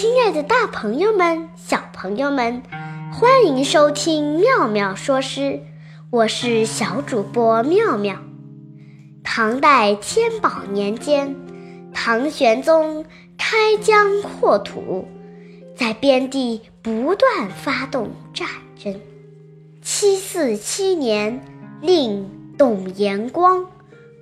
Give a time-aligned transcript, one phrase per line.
[0.00, 2.62] 亲爱的，大朋友们、小朋友们，
[3.12, 5.58] 欢迎收听妙妙说诗，
[6.10, 8.14] 我是小主播妙妙。
[9.24, 11.34] 唐代天宝年间，
[11.92, 13.06] 唐玄宗
[13.36, 15.08] 开疆扩土，
[15.76, 18.46] 在边地不断发动战
[18.80, 19.00] 争。
[19.82, 21.44] 七四七年，
[21.82, 23.66] 令董延光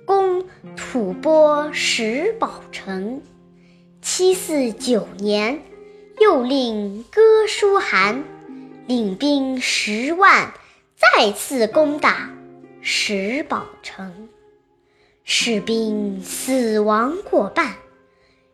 [0.07, 0.43] 攻
[0.75, 3.21] 吐蕃石宝城。
[4.01, 5.59] 七四九年，
[6.19, 8.23] 又令哥舒翰
[8.87, 10.51] 领兵十万，
[10.95, 12.31] 再次攻打
[12.81, 14.27] 石宝城，
[15.23, 17.75] 士兵死亡过半，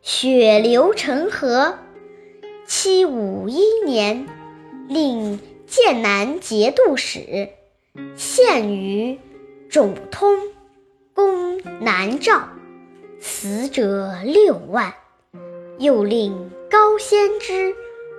[0.02, 1.78] 血流成河。
[2.66, 4.26] 七五一年，
[4.88, 7.48] 令剑南节度使
[8.16, 9.18] 献于
[9.70, 10.36] 种通
[11.14, 12.48] 攻南诏，
[13.20, 14.94] 死者六万。
[15.78, 17.74] 又令高仙芝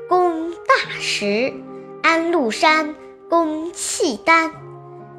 [0.08, 1.54] 攻大石，
[2.04, 2.96] 安禄山
[3.30, 4.52] 攻契丹，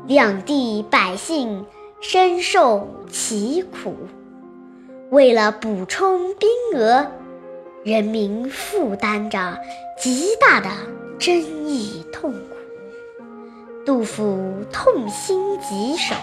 [0.07, 1.67] 两地百姓
[2.01, 3.97] 深受其苦。
[5.11, 7.07] 为了补充兵额，
[7.85, 9.59] 人民负担着
[9.99, 10.71] 极大的
[11.19, 11.37] 争
[11.69, 12.39] 议痛苦。
[13.85, 16.15] 杜甫痛心疾首，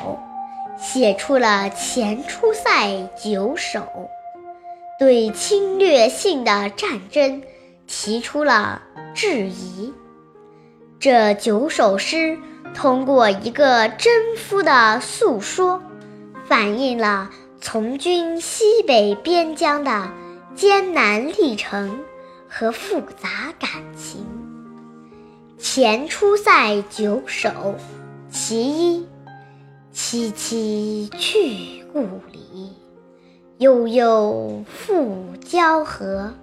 [0.78, 3.80] 写出了《前出塞九首》。
[5.04, 7.42] 对侵略性的战争
[7.88, 8.82] 提出了
[9.14, 9.94] 质疑。
[10.98, 12.40] 这九首诗
[12.74, 15.84] 通过一个征夫的诉说，
[16.46, 20.10] 反映了从军西北边疆的
[20.56, 22.00] 艰难历程
[22.48, 24.26] 和复杂感情。
[25.62, 27.50] 《前出塞九首》
[28.32, 29.06] 其一：
[29.94, 32.00] 萋萋去故
[32.32, 32.83] 里。
[33.64, 36.34] 悠悠复交河，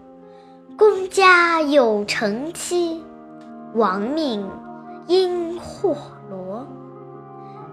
[0.74, 3.02] 公家有成妻，
[3.74, 4.48] 亡命
[5.06, 5.94] 因祸
[6.30, 6.66] 罗。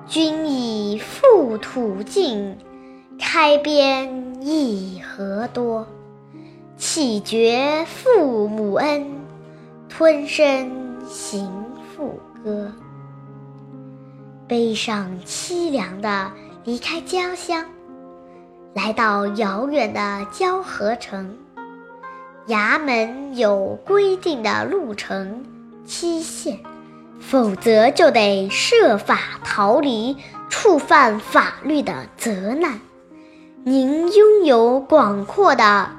[0.06, 2.58] 君已复土尽，
[3.18, 5.88] 开边亦何多？
[6.76, 9.08] 岂觉父母恩，
[9.88, 10.70] 吞声
[11.08, 11.50] 行
[11.96, 12.70] 父歌。
[14.46, 16.34] 悲伤凄凉的
[16.66, 17.64] 离开家乡。
[18.78, 21.36] 来到遥远的交河城，
[22.48, 25.44] 衙门有规定的路程
[25.84, 26.60] 期限，
[27.20, 30.16] 否则就得设法逃离
[30.48, 32.80] 触犯法律的责难。
[33.64, 35.90] 您拥有广阔的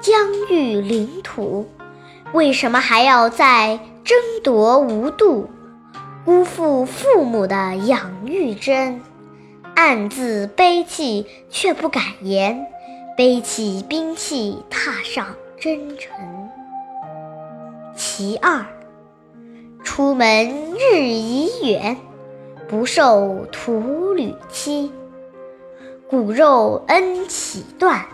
[0.00, 1.68] 疆域领土，
[2.32, 5.50] 为什么还要再争夺无度，
[6.24, 9.00] 辜负父母的养育之恩？
[9.78, 12.66] 暗自悲泣，却不敢言。
[13.16, 16.10] 背起兵器，踏上征程。
[17.94, 18.66] 其二，
[19.84, 21.96] 出门日已远，
[22.66, 24.90] 不受土旅欺。
[26.10, 28.04] 骨肉恩岂断，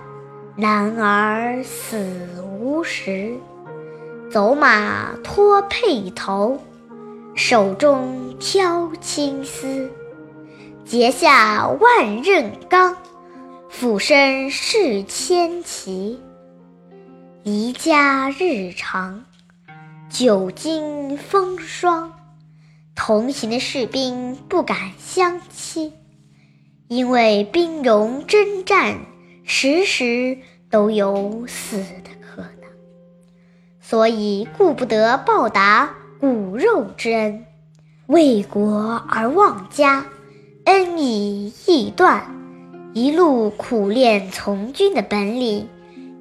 [0.57, 2.29] 男儿死
[2.61, 3.33] 无时。
[4.31, 6.59] 走马脱辔头，
[7.35, 9.91] 手中挑青丝。
[10.84, 12.95] 结下万仞冈，
[13.71, 16.21] 俯身是千骑。
[17.43, 19.25] 离家日长，
[20.11, 22.12] 久经风霜。
[22.95, 25.95] 同行的士兵不敢相欺，
[26.89, 28.99] 因为兵戎征战，
[29.43, 30.39] 时时
[30.71, 32.71] 都有死的可能，
[33.81, 37.47] 所以顾不得报答骨肉之恩，
[38.06, 40.05] 为国而忘家。
[40.65, 42.25] 恩已义断，
[42.95, 45.69] 一路苦练从军的本领，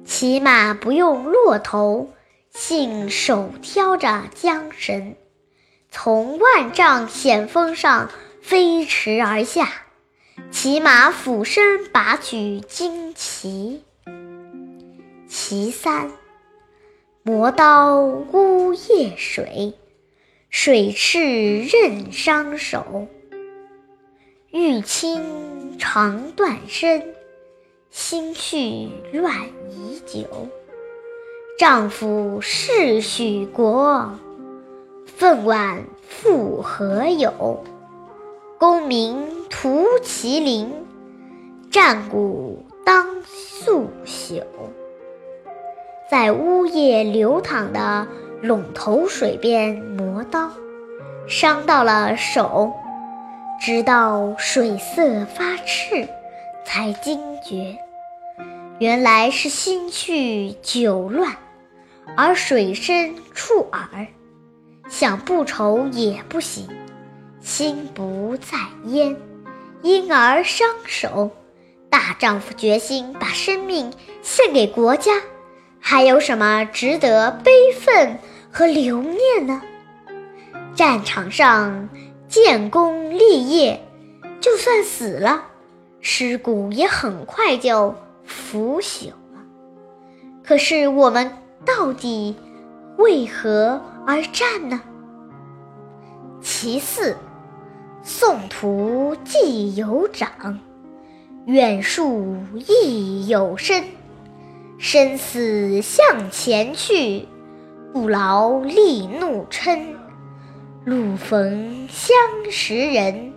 [0.04, 2.10] 骑马不用骆头，
[2.50, 5.16] 信手挑着缰绳，
[5.90, 8.10] 从万丈险峰上
[8.42, 9.70] 飞驰而下，
[10.50, 13.82] 骑马俯身拔取旌旗。
[15.26, 16.10] 其三，
[17.22, 19.72] 磨刀呜夜水，
[20.50, 23.08] 水赤刃伤手。
[24.56, 27.02] 玉清肠断身，
[27.90, 29.34] 心绪乱
[29.68, 30.28] 已久。
[31.58, 34.12] 丈夫逝许国，
[35.06, 37.64] 愤惋复何有？
[38.56, 40.72] 功名图其邻，
[41.68, 44.44] 战鼓当速朽。
[46.08, 48.06] 在呜咽流淌的
[48.40, 50.48] 陇头水边磨刀，
[51.26, 52.72] 伤到了手。
[53.60, 56.06] 直到水色发赤，
[56.64, 57.78] 才惊觉，
[58.78, 61.34] 原来是心绪久乱，
[62.16, 64.06] 而水深触耳，
[64.88, 66.68] 想不愁也不行，
[67.40, 69.16] 心不在焉，
[69.82, 71.30] 因而伤手。
[71.88, 75.12] 大丈夫决心把生命献给国家，
[75.80, 78.18] 还有什么值得悲愤
[78.50, 79.62] 和留念呢？
[80.74, 81.88] 战场上
[82.28, 83.80] 建功立业，
[84.40, 85.44] 就算死了，
[86.00, 87.94] 尸骨也很快就
[88.24, 89.42] 腐朽了。
[90.42, 91.30] 可是我们。
[91.66, 92.36] 到底
[92.98, 94.82] 为何而战呢？
[96.42, 97.16] 其四，
[98.02, 100.60] 送徒既有长，
[101.46, 102.36] 远树
[102.68, 103.82] 亦有深。
[104.76, 107.26] 生死向前去，
[107.94, 109.94] 不劳力怒嗔。
[110.86, 112.14] 路逢相
[112.50, 113.32] 识人，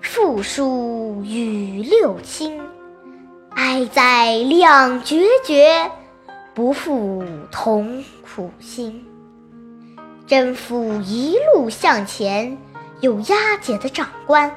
[0.00, 2.60] 复书与六亲。
[3.50, 5.88] 哀哉两决绝！
[6.52, 7.22] 不负
[7.52, 9.06] 同苦心，
[10.26, 12.58] 征夫一路向前，
[13.00, 14.56] 有押解的长官。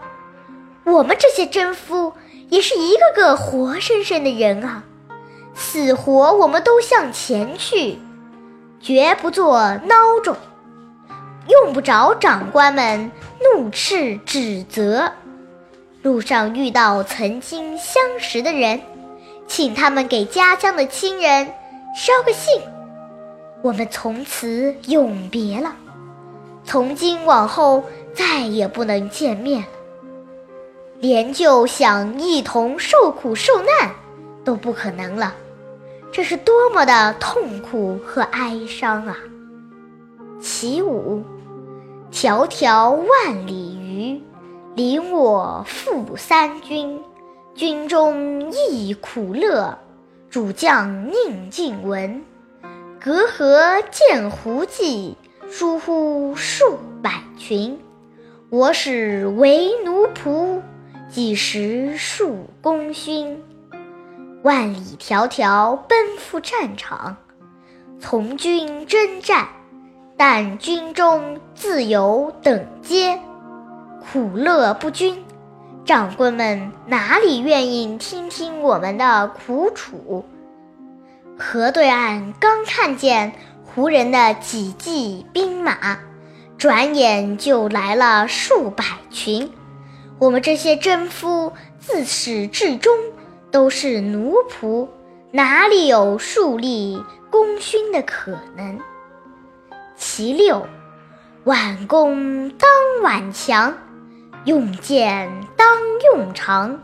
[0.85, 2.13] 我们这些征夫
[2.49, 4.83] 也是一个个活生生的人啊，
[5.53, 7.99] 死活我们都向前去，
[8.81, 10.35] 绝不做孬种，
[11.47, 13.11] 用不着长官们
[13.55, 15.11] 怒斥指责。
[16.01, 18.81] 路上遇到曾经相识的人，
[19.47, 21.53] 请他们给家乡的亲人。
[21.95, 22.61] 捎个信，
[23.61, 25.75] 我们从此永别了。
[26.65, 29.67] 从今往后再也不能见面了，
[30.99, 33.91] 连就想一同受苦受难
[34.43, 35.35] 都不可能了。
[36.11, 39.17] 这是多么的痛苦和哀伤啊！
[40.43, 41.23] 其五，
[42.11, 44.21] 迢迢万里余，
[44.75, 46.99] 领我赴三军，
[47.55, 49.79] 军中亦苦乐。
[50.29, 52.21] 主将宁静闻，
[52.99, 55.15] 隔河见胡骑，
[55.49, 57.79] 疏忽数百群。
[58.49, 60.59] 我使为奴仆，
[61.09, 63.41] 几时数功勋？
[64.41, 67.15] 万里迢迢奔赴战场，
[68.01, 69.47] 从军征战，
[70.25, 73.19] 但军中自有等阶，
[73.99, 75.21] 苦乐不均。
[75.83, 80.23] 长官们哪里愿意听听我们的苦楚？
[81.37, 83.33] 河对岸刚看见
[83.65, 85.99] 胡人的几骑兵马，
[86.57, 89.51] 转眼就来了数百群。
[90.19, 92.97] 我们这些征夫自始至终
[93.51, 94.87] 都是奴仆，
[95.31, 98.79] 哪里有树立功勋的可能？
[100.05, 100.67] 其六，
[101.45, 102.69] 挽弓当
[103.03, 103.73] 挽强。
[104.43, 105.65] 用箭当
[106.11, 106.81] 用长，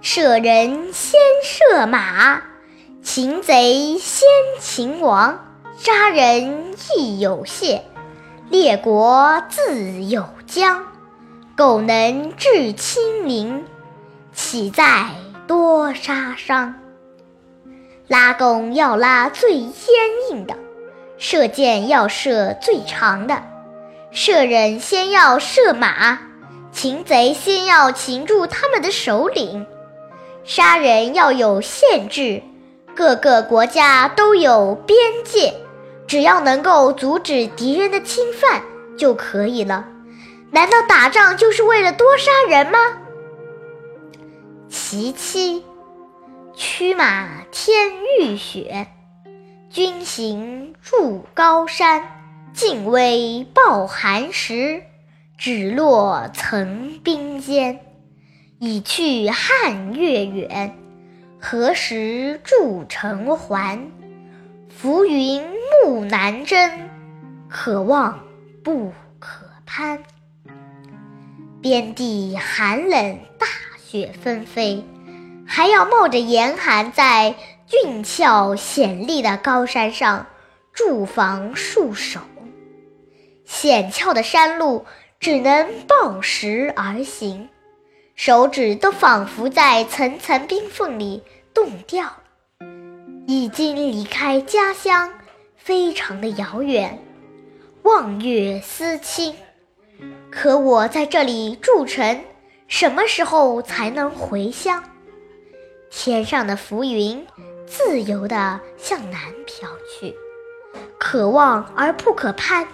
[0.00, 2.42] 射人先射马，
[3.00, 4.28] 擒贼先
[4.58, 7.84] 擒王，杀人亦有谢，
[8.50, 10.84] 列国自有疆。
[11.56, 13.64] 苟能致清零，
[14.32, 15.10] 岂在
[15.46, 16.74] 多杀伤？
[18.08, 19.94] 拉弓要拉最坚
[20.32, 20.56] 硬的，
[21.18, 23.42] 射箭要射最长的，
[24.10, 26.20] 射人先要射马。
[26.70, 29.66] 擒贼先要擒住他们的首领，
[30.44, 32.42] 杀人要有限制，
[32.94, 35.54] 各个国家都有边界，
[36.06, 38.62] 只要能够阻止敌人的侵犯
[38.96, 39.86] 就可以了。
[40.52, 42.78] 难道打仗就是为了多杀人吗？
[44.68, 45.64] 其七，
[46.54, 48.86] 驱马天欲雪，
[49.70, 52.02] 军行入高山，
[52.52, 54.82] 尽危抱寒食。
[55.36, 57.78] 只落层冰间，
[58.58, 60.76] 已去汉月远。
[61.38, 63.92] 何时筑城还？
[64.68, 65.44] 浮云
[65.84, 66.88] 木难征，
[67.48, 68.18] 可望
[68.64, 70.02] 不可攀。
[71.62, 73.46] 边地寒冷，大
[73.86, 74.84] 雪纷飞，
[75.46, 77.36] 还要冒着严寒，在
[77.68, 80.26] 峻峭险立的高山上
[80.72, 82.20] 驻防戍守。
[83.44, 84.84] 险峭的山路。
[85.20, 87.48] 只能抱石而行，
[88.14, 92.08] 手指都仿佛在层层冰缝里冻掉。
[93.26, 95.12] 已经离开家乡，
[95.56, 96.96] 非常的遥远，
[97.82, 99.34] 望月思亲。
[100.30, 102.22] 可我在这里筑城，
[102.68, 104.84] 什么时候才能回乡？
[105.90, 107.26] 天上的浮云
[107.68, 110.14] 自由地向南飘去，
[110.98, 112.66] 可望而不可攀。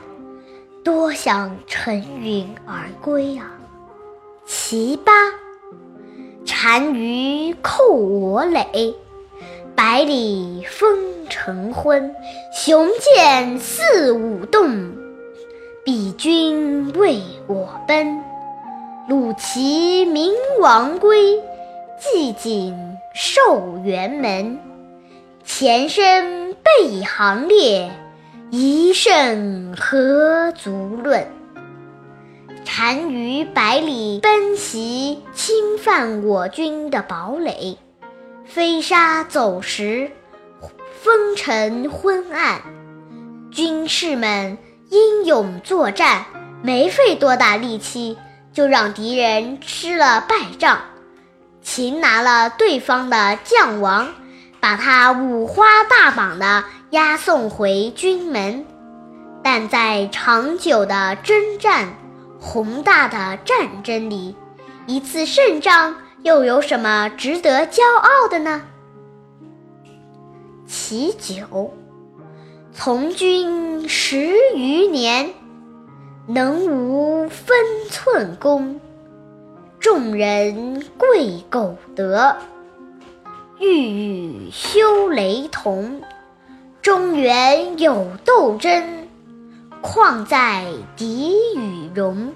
[0.82, 3.58] 多想乘云而归啊！
[4.46, 5.12] 其八，
[6.46, 8.94] 单于扣我垒，
[9.74, 12.14] 百里风尘昏，
[12.52, 14.92] 雄剑四五动。
[15.84, 18.22] 彼军为我奔，
[19.08, 21.38] 虏骑明王归，
[22.00, 24.58] 寂景寿辕门。
[25.46, 27.90] 前身背行列，
[28.50, 31.28] 一胜何足论？
[32.64, 37.76] 单于百里奔袭，侵犯我军的堡垒。
[38.46, 40.10] 飞沙走石，
[41.02, 42.62] 风尘昏暗，
[43.52, 44.56] 军士们
[44.88, 46.24] 英勇作战，
[46.62, 48.16] 没费多大力气，
[48.52, 50.80] 就让敌人吃了败仗，
[51.62, 54.08] 擒拿了对方的将王，
[54.64, 58.64] 把他五花大绑的押送回军门。
[59.42, 61.94] 但在长久的征战、
[62.40, 64.34] 宏大的战争里，
[64.86, 65.96] 一次胜仗。
[66.22, 68.62] 又有什么值得骄傲的呢？
[70.66, 71.74] 其九，
[72.72, 75.34] 从军十余年，
[76.26, 77.54] 能无分
[77.90, 78.80] 寸功，
[79.78, 82.34] 众人贵苟得，
[83.64, 86.02] 欲与修雷同，
[86.82, 89.08] 中原有斗争，
[89.80, 92.34] 况在敌与戎？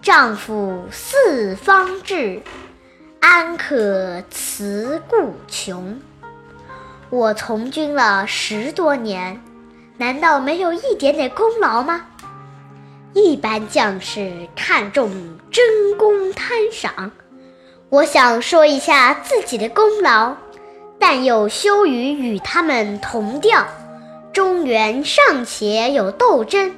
[0.00, 2.40] 丈夫四方志。
[3.18, 6.00] 安可辞故穷？
[7.10, 9.42] 我从军了十多年，
[9.98, 12.06] 难道没有一点点功劳吗？
[13.14, 15.10] 一般将士看重
[15.50, 15.64] 争
[15.98, 17.10] 功贪赏，
[17.88, 20.34] 我想说一下自己的功劳，
[20.98, 23.66] 但又羞于与他们同调。
[24.32, 26.74] 中原尚且有斗争，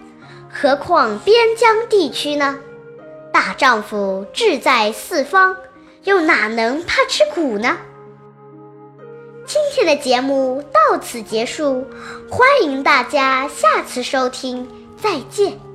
[0.52, 2.56] 何况边疆地区呢？
[3.32, 5.56] 大丈夫志在四方。
[6.04, 7.76] 又哪能怕吃苦呢？
[9.44, 11.84] 今天的节目到此结束，
[12.30, 15.67] 欢迎大家下次收听，再见。